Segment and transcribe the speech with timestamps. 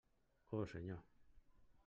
[0.51, 1.03] Oh, Senyor!